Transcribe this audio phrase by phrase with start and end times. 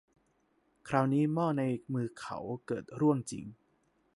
[0.87, 1.63] คราวนี้หม้อใน
[1.93, 3.45] มือเขาเกิดร่วงจริง